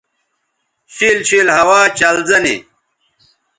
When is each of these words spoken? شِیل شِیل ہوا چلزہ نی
شِیل 0.93 1.17
شِیل 1.27 1.47
ہوا 1.57 1.79
چلزہ 1.99 2.37
نی 2.43 2.55